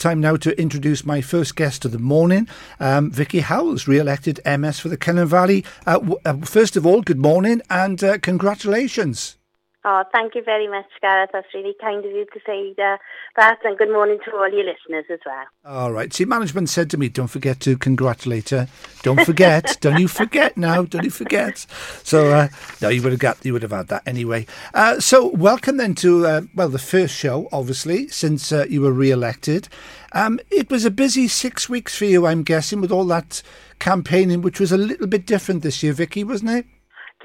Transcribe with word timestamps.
Time 0.00 0.18
now 0.18 0.34
to 0.36 0.58
introduce 0.58 1.04
my 1.04 1.20
first 1.20 1.56
guest 1.56 1.84
of 1.84 1.92
the 1.92 1.98
morning, 1.98 2.48
um, 2.80 3.10
Vicky 3.10 3.40
Howells, 3.40 3.86
re-elected 3.86 4.40
MS 4.46 4.80
for 4.80 4.88
the 4.88 4.96
Cynon 4.96 5.26
Valley. 5.26 5.62
Uh, 5.86 5.98
w- 5.98 6.18
uh, 6.24 6.38
first 6.38 6.74
of 6.74 6.86
all, 6.86 7.02
good 7.02 7.18
morning 7.18 7.60
and 7.68 8.02
uh, 8.02 8.16
congratulations. 8.16 9.36
Oh, 9.82 10.04
thank 10.12 10.34
you 10.34 10.42
very 10.42 10.68
much, 10.68 10.84
Gareth. 11.00 11.30
That's 11.32 11.46
really 11.54 11.74
kind 11.80 12.04
of 12.04 12.10
you 12.10 12.26
to 12.26 12.40
say 12.44 12.74
uh, 12.82 12.98
that, 13.36 13.64
and 13.64 13.78
good 13.78 13.90
morning 13.90 14.18
to 14.26 14.36
all 14.36 14.50
your 14.50 14.64
listeners 14.64 15.06
as 15.10 15.20
well. 15.24 15.44
All 15.64 15.90
right. 15.90 16.12
See, 16.12 16.26
management 16.26 16.68
said 16.68 16.90
to 16.90 16.98
me, 16.98 17.08
"Don't 17.08 17.28
forget 17.28 17.60
to 17.60 17.78
congratulate 17.78 18.50
her. 18.50 18.68
Don't 19.02 19.24
forget. 19.24 19.78
don't 19.80 19.98
you 19.98 20.06
forget 20.06 20.58
now. 20.58 20.82
Don't 20.82 21.04
you 21.04 21.10
forget." 21.10 21.66
So, 22.04 22.30
uh, 22.30 22.48
no, 22.82 22.90
you 22.90 23.02
would 23.02 23.12
have 23.12 23.20
got, 23.20 23.42
you 23.42 23.54
would 23.54 23.62
have 23.62 23.70
had 23.70 23.88
that 23.88 24.02
anyway. 24.06 24.44
Uh, 24.74 25.00
so, 25.00 25.28
welcome 25.28 25.78
then 25.78 25.94
to 25.96 26.26
uh, 26.26 26.40
well, 26.54 26.68
the 26.68 26.78
first 26.78 27.14
show, 27.14 27.48
obviously, 27.50 28.06
since 28.08 28.52
uh, 28.52 28.66
you 28.68 28.82
were 28.82 28.92
re-elected. 28.92 29.68
Um, 30.12 30.40
it 30.50 30.70
was 30.70 30.84
a 30.84 30.90
busy 30.90 31.26
six 31.26 31.70
weeks 31.70 31.96
for 31.96 32.04
you, 32.04 32.26
I'm 32.26 32.42
guessing, 32.42 32.82
with 32.82 32.92
all 32.92 33.06
that 33.06 33.42
campaigning, 33.78 34.42
which 34.42 34.60
was 34.60 34.72
a 34.72 34.76
little 34.76 35.06
bit 35.06 35.24
different 35.24 35.62
this 35.62 35.82
year, 35.82 35.94
Vicky, 35.94 36.22
wasn't 36.22 36.50
it? 36.50 36.66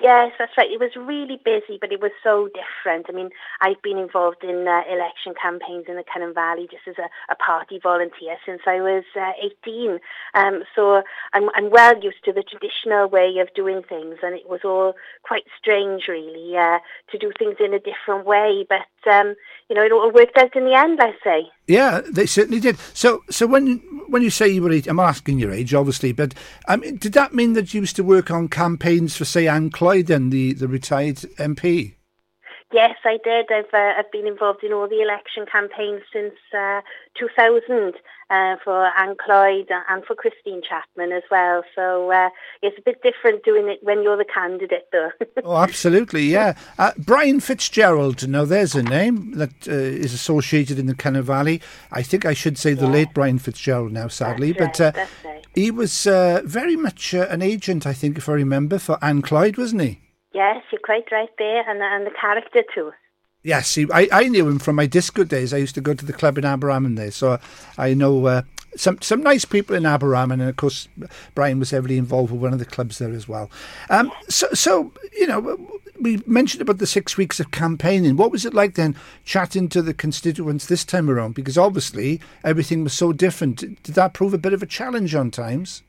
Yes, 0.02 0.34
that's 0.38 0.52
right. 0.58 0.70
It 0.70 0.80
was 0.80 0.92
really 0.98 1.40
busy, 1.46 1.78
but 1.80 1.92
it 1.94 2.02
was 2.02 2.12
so 2.22 2.50
different. 2.52 3.06
I 3.08 3.14
mean, 3.14 3.30
I've 3.62 3.82
been 3.82 3.98
involved 3.98 4.44
in 4.44 4.68
uh, 4.68 4.82
election 4.92 5.34
campaigns 5.42 5.86
in 5.88 5.96
the 5.96 6.04
Cynon 6.04 6.34
Valley 6.34 6.68
just 6.70 6.84
as 6.88 6.96
a, 6.98 7.08
a 7.32 7.36
party 7.36 7.80
volunteer 7.82 8.36
since 8.46 8.62
I 8.68 8.82
was 8.82 9.06
uh, 9.16 9.32
18. 9.42 10.00
Um, 10.34 10.64
so 10.76 11.02
I'm, 11.32 11.50
I'm 11.56 11.70
well 11.72 11.94
used 12.02 12.24
to 12.26 12.34
the 12.34 12.44
traditional 12.44 13.08
way 13.08 13.38
of 13.40 13.54
doing 13.56 13.84
things, 13.88 14.18
and 14.22 14.36
it 14.36 14.50
was 14.50 14.62
all 14.66 14.96
quite 15.24 15.46
strange, 15.58 16.10
really, 16.10 16.58
uh, 16.58 16.80
to 17.12 17.18
do 17.18 17.32
things 17.40 17.56
in 17.62 17.74
a 17.74 17.80
different 17.80 18.26
way. 18.26 18.66
But 18.68 18.92
um, 19.10 19.36
you 19.70 19.76
know, 19.78 19.84
it 19.84 19.94
all 19.94 20.12
worked 20.12 20.38
out 20.38 20.56
in 20.58 20.66
the 20.66 20.76
end, 20.76 21.00
I 21.02 21.14
say. 21.24 21.48
Yeah, 21.68 22.02
they 22.08 22.28
certainly 22.28 22.60
did. 22.60 22.78
So, 22.94 23.24
so 23.30 23.48
when 23.48 23.78
when 24.08 24.22
you 24.22 24.30
say 24.30 24.48
you 24.48 24.62
were, 24.62 24.72
I'm 24.88 25.00
asking 25.00 25.40
your 25.40 25.52
age, 25.52 25.74
obviously, 25.74 26.12
but 26.12 26.36
I 26.68 26.76
mean, 26.76 26.98
did 26.98 27.14
that 27.14 27.34
mean 27.34 27.54
that 27.54 27.74
you 27.74 27.82
used 27.82 27.96
to 27.96 28.04
work 28.04 28.30
on 28.30 28.50
campaigns 28.50 29.18
for, 29.18 29.26
say, 29.26 29.48
Anne 29.48 29.72
Clwyd, 29.72 30.08
then 30.08 30.30
the 30.30 30.54
the 30.54 30.68
retired 30.68 31.18
MP? 31.38 31.95
Yes, 32.76 32.98
I 33.06 33.20
did. 33.24 33.50
I've 33.54 33.74
uh, 33.74 33.94
I've 33.98 34.12
been 34.12 34.28
involved 34.28 34.62
in 34.62 34.74
all 34.74 34.90
the 34.90 35.02
election 35.02 35.46
campaigns 35.50 36.02
since 36.12 36.34
uh, 36.54 36.82
2000 37.18 37.94
uh, 38.30 38.58
for 38.66 38.88
Anne 38.98 39.16
Clwyd 39.16 39.68
and 39.90 40.04
for 40.04 40.14
Christine 40.14 40.62
Chapman 40.62 41.14
as 41.14 41.24
well. 41.32 41.64
So 41.74 42.12
uh, 42.12 42.28
it's 42.62 42.78
a 42.78 42.82
bit 42.82 43.02
different 43.02 43.46
doing 43.46 43.70
it 43.70 43.80
when 43.82 44.04
you're 44.04 44.18
the 44.18 44.26
candidate, 44.26 44.90
though. 44.92 45.12
oh, 45.46 45.56
absolutely, 45.56 46.24
yeah. 46.24 46.58
Uh, 46.78 46.92
Brian 46.98 47.40
Fitzgerald, 47.40 48.28
now 48.28 48.44
there's 48.44 48.76
a 48.76 48.84
name 48.84 49.32
that 49.36 49.70
uh, 49.70 49.72
is 49.72 50.14
associated 50.14 50.78
in 50.78 50.88
the 50.88 50.96
Cynon 50.96 51.24
Valley. 51.24 51.62
I 51.94 52.02
think 52.02 52.26
I 52.26 52.34
should 52.34 52.58
say 52.58 52.74
the 52.74 52.88
yeah. 52.88 52.92
late 52.92 53.14
Brian 53.14 53.40
Fitzgerald 53.40 53.94
now, 53.94 54.10
sadly, 54.10 54.52
that's 54.52 54.80
but 54.80 54.96
right, 54.98 55.08
right. 55.24 55.48
he 55.56 55.72
was 55.72 56.04
very 56.04 56.76
much 56.76 57.14
an 57.14 57.42
agent, 57.42 57.88
I 57.88 57.94
think, 57.94 58.18
if 58.18 58.28
I 58.28 58.34
remember, 58.34 58.80
for 58.80 58.98
Anne 59.02 59.22
Clwyd, 59.22 59.58
wasn't 59.58 59.84
he? 59.84 60.02
Yes, 60.36 60.64
you're 60.70 60.82
quite 60.84 61.10
right 61.14 61.30
there, 61.38 61.64
and, 61.70 61.82
and 61.82 62.06
the 62.06 62.12
character 62.20 62.62
too. 62.74 62.92
Yes, 63.42 63.78
I, 63.94 64.10
I 64.12 64.28
knew 64.28 64.46
him 64.46 64.60
from 64.60 64.76
my 64.76 64.86
disco 64.86 65.24
days. 65.24 65.54
I 65.54 65.58
used 65.58 65.76
to 65.76 65.82
go 65.82 65.94
to 65.94 66.06
the 66.06 66.12
club 66.12 66.38
in 66.38 66.44
Aberaman 66.44 66.98
there, 66.98 67.12
so 67.12 67.40
I 67.78 67.94
know 67.94 68.26
uh, 68.26 68.42
some 68.76 69.02
some 69.02 69.24
nice 69.24 69.46
people 69.46 69.78
in 69.78 69.84
Aberaman, 69.84 70.34
and 70.34 70.50
of 70.50 70.58
course 70.58 70.90
Brian 71.36 71.58
was 71.58 71.72
heavily 71.72 71.98
involved 71.98 72.34
with 72.34 72.42
one 72.42 72.52
of 72.52 72.60
the 72.60 72.66
clubs 72.66 72.98
there 72.98 73.14
as 73.14 73.30
well. 73.30 73.50
Um, 73.90 74.12
so, 74.28 74.48
so 74.54 74.92
you 75.18 75.26
know, 75.26 75.58
we 76.02 76.22
mentioned 76.26 76.62
about 76.62 76.80
the 76.80 76.88
six 76.88 77.16
weeks 77.16 77.40
of 77.40 77.52
campaigning. 77.52 78.18
What 78.18 78.32
was 78.32 78.44
it 78.44 78.54
like 78.54 78.76
then, 78.76 78.98
chatting 79.24 79.70
to 79.70 79.82
the 79.82 79.94
constituents 79.94 80.66
this 80.66 80.84
time 80.84 81.10
around? 81.10 81.36
Because 81.36 81.58
obviously 81.58 82.20
everything 82.44 82.84
was 82.84 82.92
so 82.92 83.14
different. 83.14 83.60
Did 83.84 83.96
that 83.96 84.14
prove 84.14 84.34
a 84.34 84.38
bit 84.38 84.52
of 84.52 84.62
a 84.62 84.68
challenge 84.68 85.16
on 85.16 85.32
times? 85.32 85.82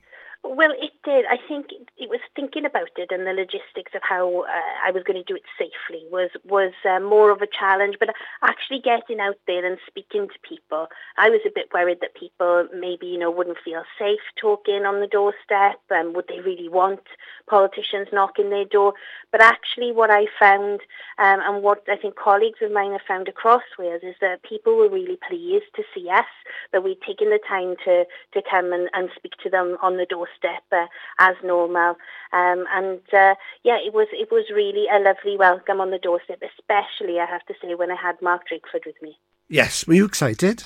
Well, 0.49 0.71
it 0.71 0.93
did. 1.05 1.25
I 1.27 1.39
think 1.49 1.67
it 1.99 2.09
was 2.09 2.21
thinking 2.37 2.65
about 2.65 2.91
it 2.97 3.11
and 3.11 3.27
the 3.27 3.33
logistics 3.33 3.93
of 3.95 4.03
how 4.03 4.43
uh, 4.43 4.87
I 4.87 4.93
was 4.93 5.03
going 5.03 5.17
to 5.17 5.25
do 5.25 5.35
it 5.35 5.43
safely 5.59 6.05
was 6.11 6.31
was 6.45 6.73
uh, 6.89 7.01
more 7.01 7.31
of 7.31 7.43
a 7.43 7.49
challenge. 7.49 7.97
But 7.99 8.11
actually 8.43 8.81
getting 8.81 9.19
out 9.19 9.39
there 9.47 9.67
and 9.67 9.79
speaking 9.87 10.29
to 10.29 10.49
people, 10.49 10.87
I 11.19 11.31
was 11.31 11.41
a 11.45 11.51
bit 11.53 11.71
worried 11.75 11.99
that 12.01 12.15
people 12.15 12.69
maybe 12.73 13.07
you 13.07 13.19
know 13.19 13.31
wouldn't 13.31 13.59
feel 13.65 13.83
safe 13.99 14.21
talking 14.41 14.85
on 14.87 15.01
the 15.01 15.09
doorstep, 15.09 15.81
and 15.91 16.15
would 16.15 16.29
they 16.29 16.41
really 16.41 16.69
want 16.69 17.03
politicians 17.49 18.09
knocking 18.13 18.51
their 18.51 18.67
door? 18.67 18.95
But 19.33 19.43
actually, 19.43 19.91
what 19.91 20.11
I 20.11 20.27
found 20.39 20.81
um, 21.19 21.41
and 21.43 21.63
what 21.63 21.83
I 21.89 21.97
think 21.97 22.15
colleagues 22.15 22.61
of 22.63 22.71
mine 22.71 22.93
have 22.93 23.09
found 23.09 23.27
across 23.27 23.65
Wales 23.79 24.03
is 24.05 24.15
that 24.21 24.45
people 24.45 24.77
were 24.77 24.89
really 24.89 25.19
pleased 25.29 25.75
to 25.75 25.83
see 25.93 26.09
us, 26.09 26.31
that 26.73 26.85
we'd 26.85 27.03
taken 27.03 27.31
the 27.31 27.41
time 27.49 27.75
to 27.85 28.05
to 28.33 28.43
come 28.49 28.73
and, 28.73 28.89
and 28.95 29.11
speak 29.17 29.33
to 29.43 29.51
them 29.51 29.77
on 29.83 29.97
the 29.97 30.07
doorstep 30.07 30.36
step 30.37 30.63
uh, 30.73 30.87
as 31.19 31.37
normal. 31.45 31.97
Um, 32.33 32.65
and 32.73 33.01
uh, 33.13 33.35
yeah, 33.65 33.79
it 33.79 33.93
was 33.93 34.09
it 34.13 34.31
was 34.31 34.45
really 34.55 34.87
a 34.93 34.99
lovely 34.99 35.37
welcome 35.37 35.81
on 35.81 35.91
the 35.91 35.99
doorstep, 35.99 36.43
especially 36.43 37.19
I 37.19 37.27
have 37.27 37.45
to 37.47 37.55
say 37.63 37.75
when 37.75 37.91
I 37.91 37.97
had 37.97 38.21
Mark 38.23 38.43
Drakeford 38.51 38.87
with 38.87 39.01
me. 39.03 39.19
Yes, 39.49 39.87
were 39.87 39.95
you 39.95 40.05
excited? 40.05 40.65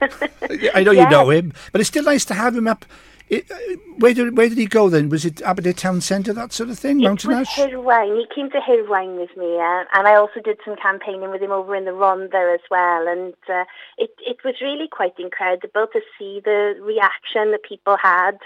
I 0.74 0.82
know 0.82 0.92
you 0.92 1.08
know 1.08 1.30
him, 1.30 1.52
but 1.72 1.80
it's 1.80 1.88
still 1.88 2.04
nice 2.04 2.24
to 2.26 2.34
have 2.34 2.54
him 2.54 2.68
up 2.68 2.84
it, 3.30 3.48
uh, 3.48 3.54
where 3.98 4.12
did 4.12 4.36
where 4.36 4.48
did 4.48 4.58
he 4.58 4.66
go 4.66 4.88
then? 4.88 5.08
Was 5.08 5.24
it 5.24 5.40
Aberdare 5.42 5.72
Town 5.72 6.00
Centre, 6.00 6.32
that 6.32 6.52
sort 6.52 6.68
of 6.68 6.78
thing, 6.78 6.98
Mountain 6.98 7.30
Ash? 7.30 7.54
He 7.54 8.26
came 8.34 8.50
to 8.50 8.58
Hirwaun 8.58 9.20
with 9.20 9.36
me, 9.36 9.56
uh, 9.56 9.84
and 9.94 10.08
I 10.08 10.16
also 10.16 10.40
did 10.42 10.58
some 10.64 10.74
campaigning 10.74 11.30
with 11.30 11.40
him 11.40 11.52
over 11.52 11.76
in 11.76 11.84
the 11.84 11.92
Rhondda 11.92 12.54
as 12.54 12.60
well. 12.72 13.06
And 13.06 13.34
uh, 13.48 13.64
it 13.98 14.10
it 14.26 14.38
was 14.44 14.56
really 14.60 14.88
quite 14.88 15.14
incredible 15.16 15.86
to 15.92 16.00
see 16.18 16.40
the 16.44 16.74
reaction 16.82 17.52
that 17.52 17.62
people 17.62 17.96
had 17.96 18.38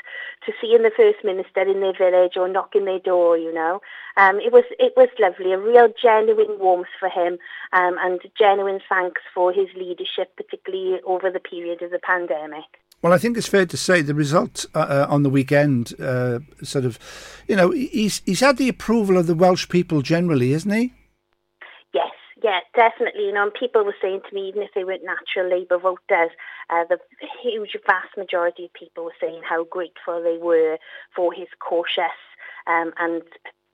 to 0.45 0.53
seeing 0.61 0.83
the 0.83 0.93
First 0.95 1.25
Minister 1.25 1.63
in 1.63 1.81
their 1.81 1.97
village 1.97 2.37
or 2.37 2.47
knocking 2.47 2.85
their 2.85 2.99
door. 2.99 3.39
You 3.39 3.55
know, 3.55 3.81
um, 4.19 4.39
it 4.39 4.53
was 4.53 4.65
it 4.79 4.93
was 4.99 5.09
lovely, 5.19 5.55
a 5.55 5.59
real 5.59 5.89
genuine 6.01 6.59
warmth 6.59 6.93
for 7.01 7.09
him, 7.09 7.39
um, 7.73 7.97
and 8.03 8.21
genuine 8.39 8.81
thanks 8.87 9.23
for 9.35 9.51
his 9.51 9.69
leadership, 9.75 10.37
particularly 10.37 11.01
over 11.07 11.31
the 11.31 11.41
period 11.41 11.81
of 11.81 11.91
the 11.91 11.99
pandemic. 11.99 12.84
Well, 13.05 13.13
I 13.13 13.19
think 13.19 13.37
it's 13.37 13.47
fair 13.47 13.67
to 13.67 13.77
say 13.77 14.01
the 14.01 14.15
result 14.15 14.65
uh, 14.75 14.79
uh, 14.79 15.07
on 15.11 15.25
the 15.25 15.29
weekend, 15.29 15.93
uh, 16.01 16.39
sort 16.63 16.87
of, 16.87 16.99
you 17.47 17.55
know, 17.55 17.71
he's 17.71 18.23
he's 18.25 18.41
had 18.41 18.57
the 18.57 18.71
approval 18.71 19.19
of 19.19 19.27
the 19.27 19.35
Welsh 19.35 19.69
people 19.69 20.01
generally, 20.01 20.55
isn't 20.55 20.73
he? 20.73 20.95
Yes, 21.93 22.13
yeah, 22.43 22.61
definitely. 22.75 23.27
You 23.27 23.35
know, 23.35 23.43
and 23.43 23.53
people 23.53 23.85
were 23.85 23.95
saying 24.01 24.23
to 24.27 24.35
me, 24.35 24.49
even 24.49 24.63
if 24.63 24.71
they 24.75 24.85
weren't 24.85 25.05
natural 25.05 25.51
Labour 25.51 25.77
voters, 25.77 26.31
uh, 26.71 26.85
the 26.89 26.99
huge, 27.43 27.77
vast 27.87 28.17
majority 28.17 28.65
of 28.65 28.73
people 28.73 29.05
were 29.05 29.21
saying 29.21 29.43
how 29.47 29.65
grateful 29.65 30.23
they 30.23 30.39
were 30.39 30.79
for 31.15 31.31
his 31.31 31.49
cautious 31.61 32.17
um, 32.67 32.95
and 32.99 33.23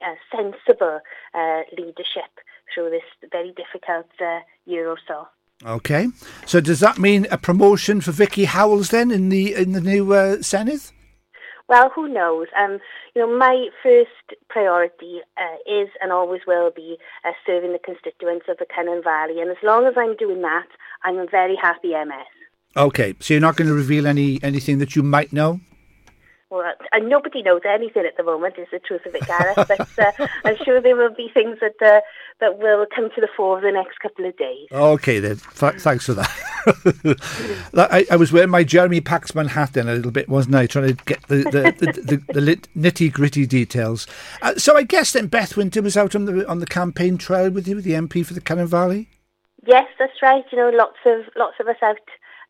uh, 0.05 0.17
sensible 0.35 0.99
uh, 1.35 1.61
leadership 1.79 2.41
through 2.75 2.91
this 2.91 3.31
very 3.31 3.53
difficult 3.53 4.11
year 4.67 4.89
or 4.89 4.99
so. 5.07 5.29
Okay, 5.65 6.09
so 6.47 6.61
does 6.61 6.81
that 6.81 6.99
mean 6.99 7.27
a 7.31 7.37
promotion 7.37 8.01
for 8.01 8.13
Vicky 8.13 8.47
Howells 8.47 8.89
then 8.89 9.11
in 9.11 9.29
the 9.29 9.55
in 9.55 9.73
the 9.73 9.81
new 9.83 10.15
uh, 10.15 10.37
Senedd? 10.37 10.91
Well, 11.69 11.91
who 11.95 12.09
knows? 12.09 12.49
Um, 12.59 12.79
you 13.15 13.21
know, 13.21 13.39
my 13.39 13.69
first 13.83 14.41
priority 14.49 15.21
uh, 15.37 15.57
is 15.71 15.89
and 16.01 16.13
always 16.13 16.41
will 16.47 16.71
be 16.75 16.97
uh, 17.27 17.33
serving 17.47 17.73
the 17.73 17.79
constituents 17.79 18.47
of 18.49 18.57
the 18.57 18.67
Cynon 18.67 19.05
Valley, 19.05 19.41
and 19.41 19.51
as 19.51 19.59
long 19.63 19.85
as 19.85 19.95
I'm 19.99 20.17
doing 20.17 20.41
that, 20.41 20.67
I'm 21.05 21.19
a 21.19 21.27
very 21.27 21.57
happy 21.57 21.91
MS. 21.91 22.27
Okay, 22.75 23.15
so 23.21 23.35
you're 23.35 23.41
not 23.43 23.57
going 23.57 23.69
to 23.69 23.75
reveal 23.75 24.07
any 24.07 24.43
anything 24.43 24.79
that 24.79 24.97
you 24.97 25.03
might 25.03 25.31
know. 25.31 25.61
Well, 26.51 26.73
and 26.91 27.09
nobody 27.09 27.43
knows 27.43 27.61
anything 27.65 28.05
at 28.05 28.17
the 28.17 28.25
moment, 28.25 28.59
is 28.59 28.67
the 28.73 28.81
truth 28.81 29.07
of 29.07 29.15
it, 29.15 29.25
Gareth. 29.27 29.69
but 29.69 29.99
uh, 29.99 30.27
I'm 30.45 30.57
sure 30.65 30.81
there 30.81 30.97
will 30.97 31.15
be 31.15 31.31
things 31.33 31.59
that 31.61 31.81
uh, 31.81 32.01
that 32.41 32.59
will 32.59 32.87
come 32.95 33.11
to 33.15 33.21
the 33.21 33.29
fore 33.37 33.57
over 33.57 33.67
the 33.67 33.73
next 33.73 33.99
couple 34.01 34.27
of 34.27 34.37
days. 34.37 34.69
Okay, 34.73 35.19
then. 35.19 35.37
Th- 35.37 35.75
thanks 35.75 36.07
for 36.07 36.15
that. 36.15 36.29
I, 37.75 38.07
I, 38.11 38.17
was 38.17 38.33
wearing 38.33 38.51
my 38.51 38.65
Jeremy 38.65 39.01
Paxman 39.01 39.49
hat 39.49 39.73
then 39.75 39.89
a 39.89 39.95
little 39.95 40.11
bit, 40.11 40.29
wasn't 40.29 40.55
I? 40.57 40.67
Trying 40.67 40.97
to 40.97 41.05
get 41.05 41.23
the 41.29 41.37
the, 41.37 41.93
the, 42.03 42.41
the, 42.41 42.57
nitty 42.77 43.13
gritty 43.13 43.47
details. 43.47 44.07
Uh, 44.43 44.55
so 44.57 44.77
I 44.77 44.83
guess 44.83 45.13
then 45.13 45.29
Beth 45.29 45.57
Winter 45.57 45.83
was 45.83 45.97
out 45.97 46.15
on 46.15 46.25
the 46.25 46.49
on 46.49 46.59
the 46.59 46.67
campaign 46.67 47.19
trail 47.19 47.51
with 47.51 47.69
you, 47.69 47.77
with 47.77 47.85
the 47.85 47.93
MP 47.93 48.25
for 48.25 48.35
the 48.35 48.41
Cynon 48.41 48.67
Valley. 48.67 49.09
Yes, 49.67 49.87
that's 49.99 50.23
right. 50.23 50.45
You 50.51 50.59
know, 50.59 50.71
lots 50.71 50.99
of 51.07 51.27
lots 51.37 51.57
of 51.61 51.69
us 51.69 51.77
out 51.83 51.99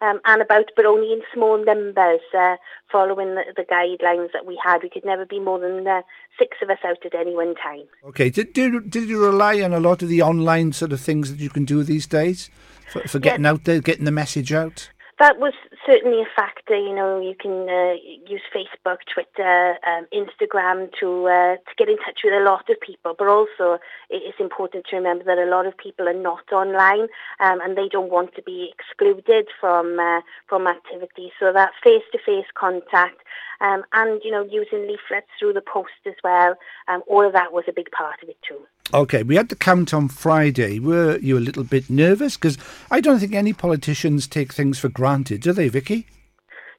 um, 0.00 0.20
and 0.25 0.43
about, 0.43 0.70
but 0.76 0.87
only 0.87 1.12
in 1.12 1.23
small 1.32 1.62
numbers, 1.64 2.20
uh, 2.37 2.56
following 2.91 3.35
the, 3.35 3.43
the, 3.56 3.64
guidelines 3.64 4.32
that 4.32 4.47
we 4.47 4.58
had. 4.64 4.82
We 4.82 4.88
could 4.88 5.05
never 5.05 5.26
be 5.26 5.38
more 5.38 5.58
than 5.58 5.87
uh, 5.87 6.02
six 6.38 6.56
of 6.62 6.70
us 6.70 6.79
out 6.85 7.05
at 7.05 7.14
any 7.14 7.35
one 7.35 7.55
time. 7.55 7.85
Okay. 8.05 8.31
Did, 8.31 8.52
did, 8.52 8.91
did 8.91 9.08
you 9.08 9.23
rely 9.25 9.61
on 9.61 9.73
a 9.73 9.81
lot 9.81 10.02
of 10.02 10.08
the 10.08 10.23
online 10.23 10.73
sort 10.73 10.93
of 10.93 11.00
things 11.00 11.31
that 11.31 11.41
you 11.41 11.50
can 11.50 11.64
do 11.64 11.82
these 11.82 12.06
days 12.06 12.50
for, 12.91 13.06
for 13.06 13.19
getting 13.19 13.44
yeah. 13.44 13.50
out 13.50 13.64
there, 13.64 13.81
getting 13.81 14.06
the 14.06 14.11
message 14.11 14.52
out? 14.52 14.91
That 15.20 15.38
was 15.38 15.52
certainly 15.87 16.22
a 16.22 16.28
factor. 16.34 16.75
You 16.75 16.94
know, 16.94 17.20
you 17.20 17.34
can 17.38 17.69
uh, 17.69 17.94
use 18.26 18.40
Facebook, 18.56 18.99
Twitter, 19.12 19.76
um, 19.87 20.06
Instagram 20.12 20.88
to 20.99 21.26
uh, 21.28 21.56
to 21.56 21.72
get 21.76 21.88
in 21.88 21.99
touch 21.99 22.20
with 22.25 22.32
a 22.32 22.43
lot 22.43 22.69
of 22.70 22.81
people. 22.81 23.14
But 23.17 23.28
also, 23.28 23.78
it's 24.08 24.40
important 24.40 24.87
to 24.88 24.96
remember 24.96 25.25
that 25.25 25.38
a 25.38 25.44
lot 25.44 25.67
of 25.67 25.76
people 25.76 26.08
are 26.08 26.14
not 26.14 26.50
online 26.52 27.06
um, 27.38 27.61
and 27.61 27.76
they 27.76 27.88
don't 27.88 28.11
want 28.11 28.34
to 28.37 28.43
be 28.43 28.72
excluded 28.72 29.49
from 29.61 30.00
uh, 30.00 30.22
from 30.49 30.67
activities. 30.67 31.32
So 31.38 31.52
that 31.52 31.73
face-to-face 31.84 32.50
contact 32.58 33.20
um, 33.60 33.82
and 33.92 34.20
you 34.24 34.30
know 34.30 34.42
using 34.42 34.82
leaflets 34.82 35.28
through 35.38 35.52
the 35.52 35.60
post 35.60 35.90
as 36.06 36.14
well. 36.22 36.54
Um, 36.88 37.02
all 37.06 37.26
of 37.26 37.32
that 37.32 37.52
was 37.52 37.64
a 37.68 37.72
big 37.72 37.90
part 37.90 38.22
of 38.22 38.28
it 38.28 38.38
too. 38.46 38.60
Okay, 38.92 39.22
we 39.22 39.36
had 39.36 39.48
the 39.48 39.56
count 39.56 39.94
on 39.94 40.08
Friday. 40.08 40.80
Were 40.80 41.16
you 41.18 41.38
a 41.38 41.40
little 41.40 41.62
bit 41.62 41.88
nervous? 41.88 42.36
Because 42.36 42.58
I 42.90 43.00
don't 43.00 43.20
think 43.20 43.34
any 43.34 43.52
politicians 43.52 44.26
take 44.26 44.52
things 44.52 44.78
for 44.80 44.88
granted, 44.88 45.42
do 45.42 45.52
they, 45.52 45.68
Vicky? 45.68 46.06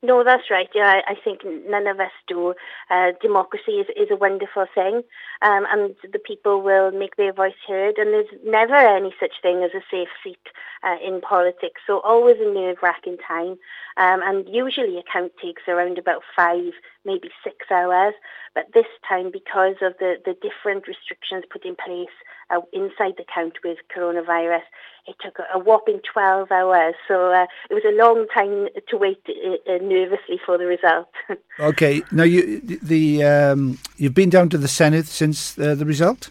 No, 0.03 0.23
that's 0.23 0.49
right. 0.49 0.67
Yeah, 0.73 1.01
I, 1.07 1.13
think 1.13 1.41
none 1.67 1.85
of 1.85 1.99
us 1.99 2.11
do. 2.27 2.55
Uh, 2.89 3.11
democracy 3.21 3.73
is, 3.73 3.87
is 3.95 4.09
a 4.09 4.15
wonderful 4.15 4.65
thing, 4.73 5.03
um, 5.43 5.67
and 5.71 5.95
the 6.11 6.17
people 6.17 6.63
will 6.63 6.89
make 6.89 7.17
their 7.17 7.31
voice 7.31 7.53
heard. 7.67 7.99
And 7.99 8.11
there's 8.11 8.33
never 8.43 8.73
any 8.73 9.13
such 9.19 9.33
thing 9.43 9.63
as 9.63 9.71
a 9.75 9.83
safe 9.91 10.07
seat 10.23 10.41
uh, 10.81 10.95
in 11.05 11.21
politics. 11.21 11.81
So 11.85 11.99
always 11.99 12.37
a 12.39 12.51
nerve-wracking 12.51 13.17
time. 13.27 13.59
Um, 13.97 14.21
and 14.23 14.49
usually 14.49 14.97
a 14.97 15.03
count 15.03 15.33
takes 15.39 15.63
around 15.67 15.99
about 15.99 16.23
five, 16.35 16.73
maybe 17.05 17.29
six 17.43 17.57
hours. 17.71 18.13
But 18.53 18.65
this 18.73 18.85
time, 19.07 19.31
because 19.31 19.75
of 19.81 19.93
the, 19.99 20.15
the 20.25 20.33
different 20.33 20.87
restrictions 20.87 21.43
put 21.51 21.65
in 21.65 21.75
place 21.75 22.13
uh, 22.49 22.61
inside 22.73 23.13
the 23.17 23.25
count 23.33 23.53
with 23.63 23.77
coronavirus, 23.95 24.63
it 25.07 25.15
took 25.23 25.37
a, 25.39 25.57
whopping 25.57 26.01
12 26.11 26.51
hours. 26.51 26.95
So 27.07 27.31
uh, 27.31 27.45
it 27.69 27.73
was 27.73 27.83
a 27.85 27.95
long 27.95 28.27
time 28.33 28.67
to 28.89 28.97
wait 28.97 29.21
uh, 29.27 29.71
uh 29.71 29.77
nervously 29.81 30.39
for 30.45 30.57
the 30.57 30.65
result. 30.65 31.09
okay. 31.59 32.01
Now, 32.11 32.23
you, 32.23 32.59
the 32.59 33.23
um, 33.23 33.79
you've 33.97 34.13
been 34.13 34.29
down 34.29 34.49
to 34.49 34.57
the 34.57 34.67
Senedd 34.67 35.05
since 35.05 35.57
uh, 35.57 35.75
the 35.75 35.85
result? 35.85 36.29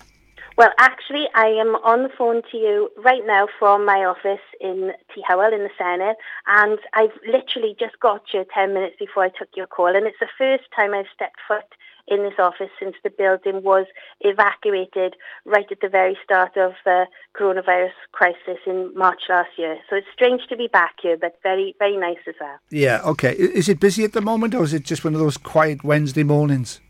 Well, 0.61 0.75
actually, 0.77 1.25
I 1.35 1.47
am 1.47 1.75
on 1.77 2.03
the 2.03 2.11
phone 2.19 2.43
to 2.51 2.57
you 2.59 2.91
right 3.03 3.23
now 3.27 3.49
from 3.59 3.87
my 3.87 4.05
office 4.05 4.45
in 4.61 4.93
Tŷ 5.09 5.23
Hywel 5.27 5.55
in 5.55 5.61
the 5.61 5.71
Senedd, 5.81 6.17
and 6.47 6.79
I've 6.93 7.17
literally 7.27 7.75
just 7.81 7.99
got 7.99 8.25
you 8.35 8.45
10 8.53 8.75
minutes 8.75 8.97
before 8.99 9.25
I 9.25 9.31
took 9.31 9.49
your 9.57 9.67
call, 9.67 9.97
and 9.97 10.07
it's 10.07 10.19
the 10.21 10.29
first 10.37 10.65
time 10.77 10.93
I've 10.93 11.07
stepped 11.15 11.39
foot 11.49 11.65
in 12.09 12.25
this 12.25 12.35
office 12.39 12.69
since 12.79 12.95
the 13.03 13.09
building 13.09 13.63
was 13.63 13.87
evacuated 14.21 15.17
right 15.47 15.65
at 15.73 15.81
the 15.81 15.89
very 15.89 16.19
start 16.23 16.59
of 16.59 16.73
the 16.85 17.07
coronavirus 17.35 17.97
crisis 18.13 18.59
in 18.67 18.93
March 18.95 19.23
last 19.31 19.57
year. 19.57 19.79
So 19.89 19.97
it's 19.97 20.09
strange 20.13 20.43
to 20.51 20.59
be 20.59 20.67
back 20.67 20.97
here, 21.01 21.17
but 21.19 21.39
very, 21.43 21.75
very 21.79 21.97
nice 21.97 22.21
as 22.29 22.35
well. 22.39 22.59
Yeah, 22.69 23.01
okay. 23.07 23.33
Is 23.33 23.71
it 23.71 23.81
busy 23.81 24.05
at 24.05 24.13
the 24.13 24.21
moment, 24.21 24.55
or 24.55 24.65
is 24.65 24.75
it 24.75 24.85
just 24.85 25.05
one 25.05 25.15
of 25.15 25.21
those 25.21 25.39
quiet 25.39 25.83
Wednesday 25.83 26.23
mornings? 26.23 26.81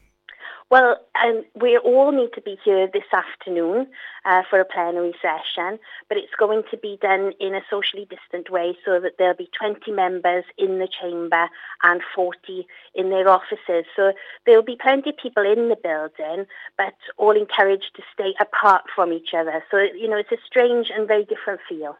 Well, 0.70 0.98
um, 1.20 1.42
we 1.60 1.76
all 1.78 2.12
need 2.12 2.32
to 2.34 2.40
be 2.40 2.56
here 2.64 2.86
this 2.86 3.02
afternoon 3.12 3.88
uh, 4.24 4.42
for 4.48 4.60
a 4.60 4.64
plenary 4.64 5.14
session, 5.20 5.80
but 6.08 6.16
it's 6.16 6.34
going 6.38 6.62
to 6.70 6.76
be 6.76 6.96
done 7.02 7.32
in 7.40 7.56
a 7.56 7.60
socially 7.68 8.06
distant 8.08 8.50
way 8.50 8.78
so 8.84 9.00
that 9.00 9.14
there'll 9.18 9.34
be 9.34 9.50
20 9.58 9.90
members 9.90 10.44
in 10.56 10.78
the 10.78 10.86
chamber 10.86 11.48
and 11.82 12.02
40 12.14 12.68
in 12.94 13.10
their 13.10 13.28
offices. 13.28 13.84
So 13.96 14.12
there'll 14.46 14.62
be 14.62 14.78
plenty 14.80 15.10
of 15.10 15.16
people 15.16 15.42
in 15.42 15.70
the 15.70 15.76
building, 15.76 16.46
but 16.78 16.94
all 17.16 17.36
encouraged 17.36 17.90
to 17.96 18.02
stay 18.14 18.34
apart 18.40 18.84
from 18.94 19.12
each 19.12 19.30
other. 19.36 19.64
So, 19.72 19.78
you 19.78 20.08
know, 20.08 20.18
it's 20.18 20.30
a 20.30 20.38
strange 20.46 20.86
and 20.96 21.08
very 21.08 21.24
different 21.24 21.62
feel. 21.68 21.96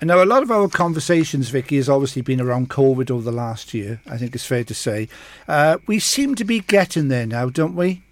And 0.00 0.08
now, 0.08 0.22
a 0.22 0.24
lot 0.24 0.42
of 0.42 0.50
our 0.50 0.68
conversations, 0.68 1.48
Vicky, 1.48 1.76
has 1.76 1.88
obviously 1.88 2.20
been 2.20 2.40
around 2.40 2.68
COVID 2.68 3.10
over 3.10 3.22
the 3.22 3.32
last 3.32 3.72
year. 3.72 4.00
I 4.06 4.18
think 4.18 4.34
it's 4.34 4.44
fair 4.44 4.64
to 4.64 4.74
say. 4.74 5.08
Uh, 5.48 5.78
we 5.86 5.98
seem 5.98 6.34
to 6.34 6.44
be 6.44 6.60
getting 6.60 7.08
there 7.08 7.26
now, 7.26 7.48
don't 7.48 7.74
we? 7.74 8.02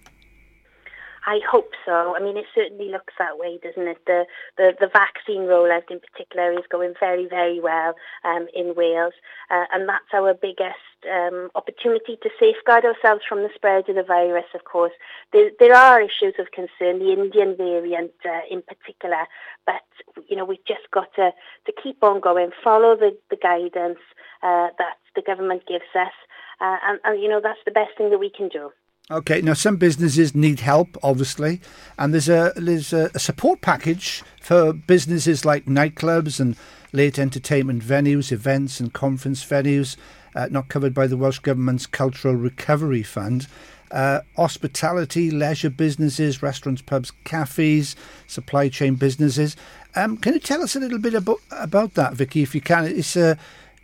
I 1.25 1.39
hope 1.49 1.71
so. 1.85 2.15
I 2.15 2.21
mean, 2.21 2.37
it 2.37 2.45
certainly 2.53 2.91
looks 2.91 3.13
that 3.17 3.39
way, 3.39 3.57
doesn't 3.61 3.87
it? 3.87 3.97
The 4.05 4.25
the, 4.57 4.75
the 4.79 4.87
vaccine 4.87 5.41
rollout 5.41 5.89
in 5.89 5.99
particular 5.99 6.51
is 6.51 6.65
going 6.69 6.93
very, 6.99 7.27
very 7.27 7.59
well 7.59 7.95
um, 8.23 8.47
in 8.53 8.75
Wales, 8.75 9.13
uh, 9.49 9.65
and 9.73 9.89
that's 9.89 10.13
our 10.13 10.35
biggest 10.35 10.77
um, 11.11 11.49
opportunity 11.55 12.17
to 12.21 12.29
safeguard 12.39 12.85
ourselves 12.85 13.23
from 13.27 13.41
the 13.41 13.49
spread 13.55 13.89
of 13.89 13.95
the 13.95 14.03
virus. 14.03 14.45
Of 14.53 14.65
course, 14.65 14.93
there, 15.33 15.49
there 15.59 15.73
are 15.75 15.99
issues 15.99 16.35
of 16.37 16.51
concern, 16.51 16.99
the 16.99 17.11
Indian 17.11 17.57
variant 17.57 18.11
uh, 18.23 18.41
in 18.49 18.61
particular, 18.61 19.25
but 19.65 19.81
you 20.29 20.35
know 20.35 20.45
we've 20.45 20.65
just 20.67 20.89
got 20.91 21.13
to 21.15 21.31
to 21.65 21.73
keep 21.81 22.03
on 22.03 22.19
going, 22.19 22.51
follow 22.63 22.95
the 22.95 23.17
the 23.31 23.37
guidance 23.37 23.99
uh, 24.43 24.69
that 24.77 24.97
the 25.15 25.23
government 25.23 25.63
gives 25.67 25.89
us, 25.95 26.13
uh, 26.61 26.77
and, 26.87 26.99
and 27.03 27.21
you 27.21 27.29
know 27.29 27.41
that's 27.41 27.63
the 27.65 27.71
best 27.71 27.97
thing 27.97 28.11
that 28.11 28.19
we 28.19 28.29
can 28.29 28.47
do. 28.47 28.69
Okay, 29.11 29.39
now 29.39 29.53
some 29.53 29.75
businesses 29.75 30.33
need 30.33 30.61
help, 30.61 30.97
obviously, 31.03 31.61
and 31.99 32.11
there's 32.11 32.27
a 32.27 32.53
there's 32.55 32.91
a, 32.91 33.11
a, 33.13 33.19
support 33.19 33.61
package 33.61 34.23
for 34.41 34.73
businesses 34.73 35.45
like 35.45 35.65
nightclubs 35.65 36.39
and 36.39 36.55
late 36.91 37.19
entertainment 37.19 37.83
venues, 37.83 38.31
events 38.31 38.79
and 38.79 38.93
conference 38.93 39.45
venues, 39.45 39.95
uh, 40.33 40.47
not 40.49 40.69
covered 40.69 40.95
by 40.95 41.05
the 41.05 41.17
Welsh 41.17 41.37
Government's 41.37 41.85
Cultural 41.85 42.33
Recovery 42.33 43.03
Fund. 43.03 43.47
Uh, 43.91 44.21
hospitality, 44.35 45.29
leisure 45.29 45.69
businesses, 45.69 46.41
restaurants, 46.41 46.81
pubs, 46.81 47.11
cafes, 47.25 47.95
supply 48.25 48.69
chain 48.69 48.95
businesses. 48.95 49.55
Um, 49.95 50.17
can 50.17 50.33
you 50.33 50.39
tell 50.39 50.63
us 50.63 50.75
a 50.75 50.79
little 50.79 50.97
bit 50.97 51.13
about 51.13 51.41
about 51.51 51.93
that, 51.93 52.15
Vicky, 52.15 52.41
if 52.41 52.55
you 52.55 52.61
can? 52.61 52.85
It's 52.85 53.15
a 53.15 53.37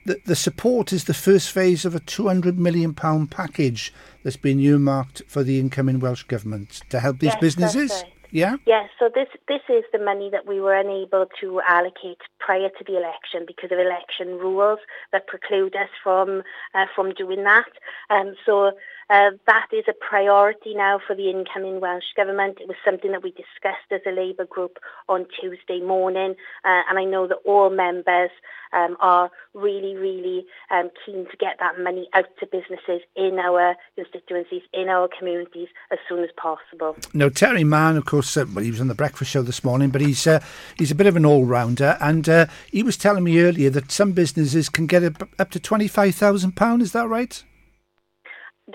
the, 0.06 0.20
the 0.26 0.36
support 0.36 0.92
is 0.92 1.06
the 1.06 1.14
first 1.14 1.52
phase 1.52 1.86
of 1.86 1.96
a 1.96 2.00
£200 2.00 2.58
million 2.58 2.94
package 2.94 3.94
that's 4.24 4.38
been 4.38 4.60
earmarked 4.60 5.22
for 5.28 5.44
the 5.44 5.60
incoming 5.60 6.00
Welsh 6.00 6.24
Government 6.24 6.82
to 6.90 7.00
help 7.00 7.20
these 7.20 7.34
yes, 7.34 7.42
businesses. 7.42 7.92
Right. 7.92 8.14
Yeah. 8.32 8.56
Yes. 8.66 8.90
So 8.98 9.10
this 9.14 9.28
this 9.48 9.62
is 9.70 9.84
the 9.92 10.00
money 10.00 10.30
that 10.32 10.48
we 10.48 10.60
were 10.60 10.76
unable 10.76 11.26
to 11.42 11.62
allocate 11.68 12.20
prior 12.40 12.70
to 12.70 12.84
the 12.86 12.98
election 12.98 13.46
because 13.46 13.72
of 13.72 13.80
election 13.80 14.40
rules 14.40 14.80
that 15.12 15.28
preclude 15.28 15.76
us 15.76 15.90
from 16.04 16.44
uh, 16.74 16.86
from 16.96 17.14
doing 17.14 17.44
that. 17.44 17.70
Um, 18.10 18.34
so 18.46 18.72
uh, 19.10 19.32
that 19.46 19.68
is 19.74 19.84
a 19.90 19.94
priority 19.94 20.74
now 20.74 21.00
for 21.06 21.16
the 21.16 21.30
incoming 21.30 21.82
Welsh 21.82 22.14
Government. 22.16 22.60
It 22.62 22.68
was 22.68 22.78
something 22.86 23.12
that 23.12 23.24
we 23.24 23.32
discussed 23.32 23.92
as 23.92 24.02
a 24.08 24.12
Labour 24.12 24.46
group 24.46 24.78
on 25.10 25.26
Tuesday 25.40 25.82
morning, 25.82 26.36
uh, 26.64 26.82
and 26.90 26.98
I 26.98 27.04
know 27.04 27.28
that 27.28 27.40
all 27.46 27.70
members 27.70 28.32
um, 28.74 28.96
are 29.00 29.30
really, 29.54 29.96
really 29.96 30.46
um, 30.70 30.90
keen 31.06 31.26
to 31.26 31.38
get 31.38 31.58
that 31.60 31.80
money 31.80 32.08
out 32.14 32.26
to 32.40 32.46
businesses 32.46 33.02
in 33.16 33.38
our 33.38 33.76
constituencies, 33.96 34.62
in 34.74 34.88
our 34.88 35.10
communities, 35.18 35.68
as 35.92 36.00
soon 36.08 36.24
as 36.24 36.30
possible. 36.38 36.96
Now, 37.14 37.30
Terry 37.30 37.64
Mann, 37.64 37.98
of 37.98 38.06
course, 38.06 38.21
uh, 38.22 38.46
well, 38.54 38.64
he 38.64 38.72
was 38.72 38.82
on 38.82 38.88
the 38.88 38.96
breakfast 38.96 39.32
show 39.32 39.42
this 39.42 39.64
morning, 39.64 39.90
but 39.90 40.02
he's 40.02 40.26
uh, 40.28 40.42
he's 40.78 40.92
a 40.92 40.96
bit 40.96 41.08
of 41.08 41.16
an 41.16 41.26
all-rounder, 41.26 41.98
and 42.00 42.28
uh, 42.28 42.46
he 42.72 42.84
was 42.84 42.98
telling 42.98 43.24
me 43.24 43.40
earlier 43.40 43.70
that 43.70 43.92
some 43.92 44.12
businesses 44.12 44.70
can 44.70 44.88
get 44.88 45.04
up 45.04 45.52
to 45.52 45.60
£25,000, 45.60 46.82
is 46.82 46.92
that 46.92 47.08
right? 47.08 47.44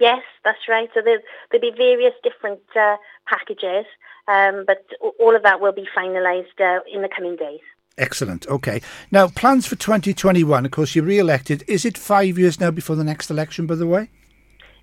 Yes, 0.00 0.22
that's 0.44 0.68
right. 0.68 0.88
So 0.94 1.00
there, 1.02 1.20
will 1.52 1.60
be 1.60 1.72
various 1.76 2.14
different 2.22 2.60
uh, 2.78 2.96
packages, 3.26 3.86
um, 4.28 4.64
but 4.66 4.84
all 5.18 5.34
of 5.34 5.42
that 5.42 5.60
will 5.60 5.72
be 5.72 5.86
finalised 5.96 6.60
uh, 6.60 6.80
in 6.92 7.02
the 7.02 7.08
coming 7.08 7.36
days. 7.36 7.60
Excellent. 7.98 8.46
Okay. 8.48 8.82
Now, 9.10 9.28
plans 9.28 9.66
for 9.66 9.76
2021. 9.76 10.66
Of 10.66 10.70
course, 10.70 10.94
you're 10.94 11.04
re-elected. 11.04 11.64
Is 11.66 11.86
it 11.86 11.96
five 11.96 12.38
years 12.38 12.60
now 12.60 12.70
before 12.70 12.96
the 12.96 13.04
next 13.04 13.30
election? 13.30 13.66
By 13.66 13.76
the 13.76 13.86
way. 13.86 14.10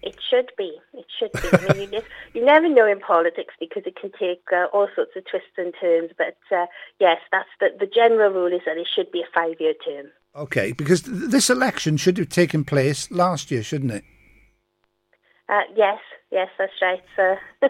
It 0.04 0.18
should 0.30 0.52
be. 0.58 0.78
It 0.94 1.06
should 1.18 1.32
be. 1.32 1.50
I 1.70 1.74
mean, 1.78 1.94
you, 1.94 2.02
you 2.34 2.46
never 2.46 2.68
know 2.68 2.86
in 2.86 3.00
politics 3.00 3.54
because 3.60 3.84
it 3.86 3.96
can 3.96 4.12
take 4.12 4.44
uh, 4.52 4.66
all 4.74 4.90
sorts 4.94 5.12
of 5.16 5.24
twists 5.26 5.58
and 5.58 5.74
turns. 5.80 6.12
But 6.18 6.38
uh, 6.56 6.66
yes, 7.00 7.20
that's 7.32 7.50
the, 7.60 7.70
the 7.80 7.88
general 7.88 8.32
rule 8.32 8.54
is 8.54 8.62
that 8.66 8.78
it 8.78 8.88
should 8.94 9.12
be 9.12 9.22
a 9.22 9.34
five-year 9.34 9.74
term. 9.86 10.08
Okay, 10.36 10.74
because 10.74 11.04
th- 11.04 11.30
this 11.30 11.50
election 11.50 11.96
should 11.96 12.18
have 12.18 12.30
taken 12.30 12.66
place 12.66 13.10
last 13.12 13.50
year, 13.50 13.64
shouldn't 13.64 13.92
it? 13.92 14.04
Uh, 15.54 15.62
yes, 15.76 16.00
yes, 16.32 16.50
that's 16.58 16.74
right. 16.82 17.04
So 17.16 17.38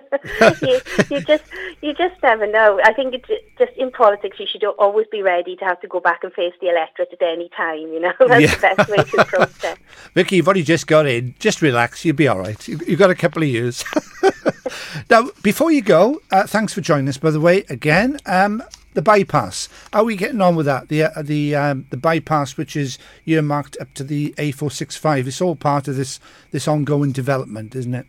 you, 0.66 0.80
you 1.10 1.22
just 1.22 1.44
you 1.82 1.94
just 1.94 2.16
never 2.24 2.48
know. 2.48 2.80
I 2.82 2.94
think 2.94 3.14
it's 3.14 3.28
just 3.58 3.74
in 3.76 3.92
politics 3.92 4.40
you 4.40 4.48
should 4.50 4.64
always 4.64 5.06
be 5.12 5.22
ready 5.22 5.58
to 5.58 5.66
have 5.66 5.82
to 5.82 5.88
go 5.88 6.00
back 6.00 6.24
and 6.24 6.32
face 6.32 6.54
the 6.62 6.70
electorate 6.70 7.10
at 7.12 7.22
any 7.22 7.50
time. 7.50 7.80
You 7.80 8.00
know 8.00 8.14
that's 8.28 8.42
yeah. 8.42 8.56
the 8.56 8.76
best 8.76 8.90
way 8.90 9.04
to 9.04 9.22
approach 9.22 9.64
it. 9.66 9.78
Vicky, 10.14 10.38
you've 10.38 10.48
only 10.48 10.64
just 10.64 10.88
got 10.88 11.06
in. 11.06 11.36
Just 11.40 11.62
relax. 11.62 12.06
You'll 12.06 12.16
be 12.16 12.28
all 12.30 12.40
right. 12.40 12.66
You've 12.66 13.00
got 13.00 13.10
a 13.10 13.16
couple 13.16 13.44
of 13.44 13.50
years. 13.50 13.84
now, 15.10 15.30
before 15.42 15.72
you 15.72 15.82
go, 15.82 16.22
uh, 16.32 16.48
thanks 16.48 16.74
for 16.74 16.80
joining 16.80 17.10
us. 17.10 17.18
By 17.18 17.32
the 17.32 17.42
way, 17.42 17.66
again. 17.70 18.18
Um, 18.26 18.64
the 18.94 19.02
bypass. 19.02 19.70
Are 19.92 20.04
we 20.04 20.16
getting 20.16 20.42
on 20.42 20.56
with 20.56 20.66
that? 20.66 20.90
The 20.90 21.04
uh, 21.04 21.22
the 21.22 21.56
um, 21.56 21.88
the 21.90 21.98
bypass, 21.98 22.58
which 22.58 22.76
is 22.76 22.98
earmarked 23.26 23.78
up 23.80 23.94
to 23.96 24.04
the 24.04 24.34
A465. 24.38 25.28
It's 25.28 25.42
all 25.42 25.56
part 25.56 25.88
of 25.88 25.96
this 25.96 26.20
this 26.52 26.68
ongoing 26.68 27.12
development, 27.12 27.76
isn't 27.76 27.94
it? 27.94 28.08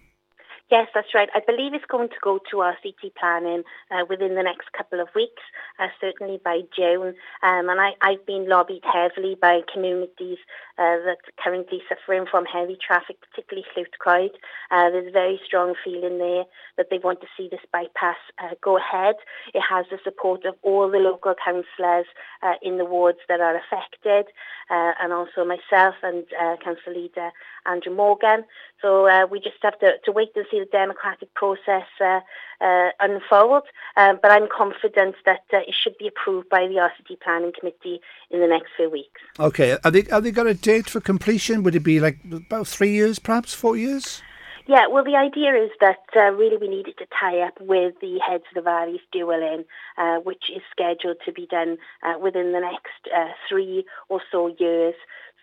Yes, 0.70 0.88
that's 0.94 1.14
right. 1.14 1.28
I 1.34 1.40
believe 1.46 1.74
it's 1.74 1.84
going 1.90 2.08
to 2.08 2.14
go 2.22 2.40
to 2.50 2.60
our 2.60 2.74
RCT 2.74 3.14
planning 3.20 3.64
uh, 3.90 4.04
within 4.08 4.34
the 4.34 4.42
next 4.42 4.72
couple 4.72 4.98
of 4.98 5.08
weeks, 5.14 5.42
uh, 5.78 5.88
certainly 6.00 6.40
by 6.42 6.62
June. 6.74 7.14
Um, 7.42 7.68
and 7.68 7.78
I, 7.78 7.90
I've 8.00 8.24
been 8.24 8.48
lobbied 8.48 8.82
heavily 8.82 9.36
by 9.38 9.60
communities 9.70 10.38
uh, 10.78 11.04
that 11.04 11.18
are 11.20 11.42
currently 11.44 11.82
suffering 11.86 12.24
from 12.30 12.46
heavy 12.46 12.78
traffic, 12.84 13.16
particularly 13.20 13.66
Llwyd 13.76 14.30
uh, 14.70 14.90
There's 14.90 15.08
a 15.08 15.12
very 15.12 15.38
strong 15.44 15.74
feeling 15.84 16.16
there 16.18 16.44
that 16.78 16.86
they 16.90 16.98
want 16.98 17.20
to 17.20 17.26
see 17.36 17.48
this 17.50 17.60
bypass 17.70 18.16
uh, 18.42 18.54
go 18.62 18.78
ahead. 18.78 19.16
It 19.52 19.62
has 19.68 19.84
the 19.90 19.98
support 20.02 20.46
of 20.46 20.54
all 20.62 20.90
the 20.90 20.98
local 20.98 21.34
councillors 21.44 22.06
uh, 22.42 22.54
in 22.62 22.78
the 22.78 22.86
wards 22.86 23.18
that 23.28 23.40
are 23.40 23.54
affected, 23.56 24.32
and 24.70 25.12
also 25.12 25.44
myself 25.44 25.94
and 26.02 26.24
Council 26.64 26.94
Leader 26.94 27.30
Andrew 27.66 27.94
Morgan. 27.94 28.44
So 28.80 29.26
we 29.26 29.38
just 29.38 29.56
have 29.62 29.78
to, 29.80 29.92
to 30.04 30.12
wait 30.12 30.30
and 30.34 30.46
see 30.50 30.53
the 30.58 30.68
democratic 30.70 31.32
process 31.34 31.84
uh, 32.00 32.20
uh, 32.60 32.90
unfold. 33.00 33.64
Um, 33.96 34.18
but 34.22 34.30
I'm 34.30 34.48
confident 34.54 35.16
that 35.26 35.44
uh, 35.52 35.58
it 35.58 35.74
should 35.74 35.96
be 35.98 36.08
approved 36.08 36.48
by 36.48 36.66
the 36.66 36.74
RCT 36.74 37.20
Planning 37.20 37.52
Committee 37.58 38.00
in 38.30 38.40
the 38.40 38.46
next 38.46 38.68
few 38.76 38.90
weeks. 38.90 39.20
Okay. 39.38 39.76
Are 39.84 39.90
they, 39.90 40.02
have 40.10 40.24
they 40.24 40.30
got 40.30 40.46
a 40.46 40.54
date 40.54 40.88
for 40.88 41.00
completion? 41.00 41.62
Would 41.62 41.74
it 41.74 41.80
be 41.80 42.00
like 42.00 42.18
about 42.32 42.66
three 42.66 42.92
years, 42.92 43.18
perhaps 43.18 43.54
four 43.54 43.76
years? 43.76 44.22
Yeah, 44.66 44.86
well, 44.90 45.04
the 45.04 45.16
idea 45.16 45.52
is 45.62 45.70
that 45.82 46.00
uh, 46.16 46.30
really 46.32 46.56
we 46.56 46.68
needed 46.68 46.96
to 46.96 47.06
tie 47.20 47.40
up 47.40 47.60
with 47.60 48.00
the 48.00 48.18
Heads 48.26 48.44
of 48.48 48.54
the 48.54 48.62
Valleys 48.62 49.02
dualing, 49.14 49.66
uh, 49.98 50.20
which 50.20 50.44
is 50.48 50.62
scheduled 50.70 51.18
to 51.26 51.32
be 51.32 51.46
done 51.46 51.76
uh, 52.02 52.18
within 52.18 52.52
the 52.52 52.60
next 52.60 53.12
uh, 53.14 53.28
three 53.46 53.84
or 54.08 54.22
so 54.32 54.54
years. 54.58 54.94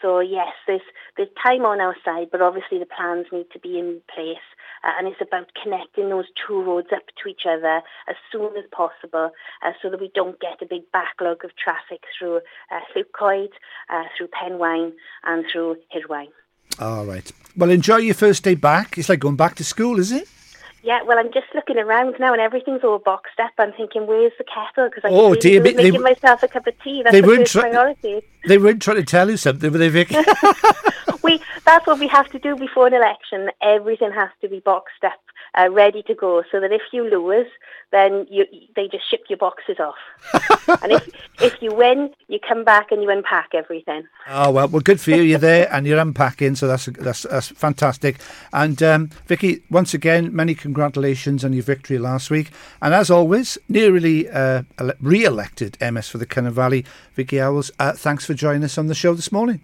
So 0.01 0.22
yes, 0.22 0.50
there's 0.66 0.82
there's 1.18 1.30
time 1.42 1.66
on 1.66 1.80
our 1.80 1.96
side, 2.04 2.30
but 2.32 2.42
obviously 2.42 2.80
the 2.80 2.88
plans 2.88 3.28
need 3.32 3.46
to 3.54 3.60
be 3.60 3.78
in 3.78 4.01
place, 4.12 4.42
uh, 4.84 4.94
and 4.98 5.08
it's 5.08 5.22
about 5.22 5.51
connecting 5.62 6.10
those 6.10 6.25
two 6.48 6.60
roads 6.60 6.88
up 6.92 7.04
to 7.22 7.30
each 7.30 7.46
other 7.48 7.84
as 8.10 8.16
soon 8.32 8.58
as 8.58 8.66
possible, 8.72 9.30
uh, 9.63 9.72
so 9.84 9.92
that 9.92 10.01
we 10.01 10.10
don't 10.16 10.40
get 10.40 10.63
a 10.63 10.66
big 10.66 10.92
backlog 10.92 11.46
of 11.46 11.51
traffic 11.56 12.06
through 12.18 12.38
uh, 12.72 12.80
Llwyd, 12.96 13.54
uh, 13.94 14.06
through 14.18 14.30
Penywaun, 14.30 14.94
and 15.24 15.46
through 15.51 15.75
Hirwaun. 15.94 16.30
All 16.80 17.06
right. 17.06 17.32
Well, 17.56 17.70
enjoy 17.70 17.98
your 17.98 18.16
first 18.16 18.44
day 18.44 18.56
back. 18.56 18.98
It's 18.98 19.10
like 19.10 19.20
going 19.20 19.36
back 19.36 19.56
to 19.56 19.63
school, 19.63 20.00
is 20.00 20.12
it? 20.12 20.28
Yeah, 20.84 21.04
well, 21.04 21.20
I'm 21.20 21.32
just 21.32 21.48
looking 21.54 21.78
around 21.78 22.16
now, 22.20 22.34
and 22.34 22.42
everything's 22.42 22.84
all 22.84 22.98
boxed 22.98 23.40
up. 23.40 23.51
I'm 23.60 23.72
thinking, 23.74 24.08
where's 24.08 24.32
the 24.40 24.44
kettle? 24.44 24.90
Because 24.90 25.04
I 25.06 25.10
oh, 25.13 25.36
dear, 25.36 25.62
making 25.62 25.92
they, 25.92 25.98
myself 26.00 26.42
a 26.42 26.48
cup 26.48 26.66
of 26.66 26.74
tea. 26.84 27.04
That's 27.04 27.13
they 27.13 27.22
the 27.22 27.28
first 27.28 27.54
priority. 27.54 28.22
They 28.48 28.58
weren't 28.58 28.82
trying 28.82 28.98
to 28.98 29.04
tell 29.04 29.30
you 29.30 29.38
something, 29.38 29.72
were 29.72 29.78
they, 29.78 29.90
Vicky? 29.90 30.16
we 31.24 31.40
that's 31.66 31.86
what 31.86 32.00
we 32.00 32.08
have 32.08 32.30
to 32.32 32.40
do 32.40 32.56
before 32.56 32.88
an 32.88 32.96
election. 32.96 33.50
Everything 33.62 34.12
has 34.12 34.30
to 34.42 34.50
be 34.50 34.60
boxed 34.60 35.04
up, 35.04 35.20
uh, 35.58 35.70
ready 35.72 36.03
to 36.03 36.15
go, 36.15 36.43
so 36.51 36.60
that 36.60 36.72
if 36.72 36.81
you 36.91 37.03
lose, 37.03 37.48
then 37.91 38.25
you, 38.29 38.46
they 38.75 38.88
just 38.88 39.10
ship 39.10 39.24
your 39.29 39.38
boxes 39.38 39.77
off. 39.79 39.96
and 40.81 40.93
if 40.93 41.10
if 41.41 41.62
you 41.62 41.74
win, 41.74 42.10
you 42.27 42.39
come 42.39 42.63
back 42.63 42.91
and 42.91 43.03
you 43.03 43.10
unpack 43.10 43.50
everything. 43.53 44.03
Oh 44.29 44.51
well, 44.51 44.67
well, 44.67 44.81
good 44.81 45.01
for 45.01 45.12
you. 45.12 45.22
You're 45.22 45.39
there 45.39 45.67
and 45.74 45.86
you're 45.86 46.00
unpacking, 46.00 46.55
so 46.55 46.67
that's 46.67 46.86
that's 46.86 47.24
that's 47.24 47.50
fantastic. 47.50 48.20
And 48.53 48.81
um, 48.81 49.08
Vicky, 49.27 49.62
once 49.70 49.93
again, 49.93 50.34
many 50.34 50.55
congratulations 50.55 51.43
on 51.43 51.53
your 51.53 51.63
victory 51.63 51.98
last 51.98 52.29
week. 52.29 52.51
And 52.81 52.93
as 52.93 53.12
always, 53.12 53.58
nearly 53.67 54.29
uh, 54.29 54.63
re-elected 55.01 55.77
MS 55.81 56.08
for 56.08 56.17
the 56.17 56.25
Cynon 56.25 56.51
Valley, 56.51 56.86
Vicky 57.13 57.38
Howells. 57.38 57.72
Uh, 57.79 57.93
thanks 57.93 58.25
for 58.25 58.34
joining 58.34 58.63
us 58.63 58.77
on 58.77 58.88
the 58.88 58.96
show 58.96 59.13
this 59.13 59.31
morning. 59.31 59.62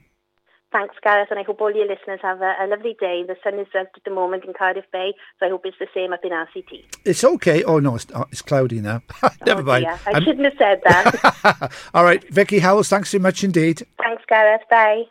Thanks, 0.71 0.95
Gareth, 1.01 1.29
and 1.29 1.39
I 1.39 1.43
hope 1.43 1.61
all 1.61 1.73
your 1.73 1.87
listeners 1.87 2.19
have 2.21 2.41
a, 2.41 2.55
a 2.59 2.67
lovely 2.67 2.95
day. 2.99 3.23
The 3.25 3.37
sun 3.41 3.57
is 3.57 3.67
out 3.73 3.87
at 3.95 4.03
the 4.03 4.11
moment 4.11 4.43
in 4.43 4.53
Cardiff 4.53 4.83
Bay, 4.91 5.13
so 5.39 5.45
I 5.45 5.49
hope 5.49 5.65
it's 5.65 5.77
the 5.79 5.87
same 5.93 6.11
up 6.11 6.19
in 6.25 6.31
RCT. 6.31 6.83
It's 7.05 7.23
okay. 7.23 7.63
Oh, 7.63 7.79
no, 7.79 7.95
it's, 7.95 8.05
oh, 8.13 8.25
it's 8.31 8.41
cloudy 8.41 8.81
now. 8.81 9.01
Oh, 9.23 9.29
Never 9.45 9.61
oh, 9.61 9.65
mind. 9.65 9.85
I 9.85 9.99
I'm... 10.07 10.23
shouldn't 10.23 10.45
have 10.45 10.53
said 10.57 10.81
that. 10.83 11.71
all 11.93 12.03
right, 12.03 12.23
Vicky 12.29 12.59
Howells, 12.59 12.89
thanks 12.89 13.11
so 13.11 13.19
much 13.19 13.43
indeed. 13.43 13.85
Thanks, 13.97 14.23
Gareth. 14.27 14.61
Bye. 14.69 15.03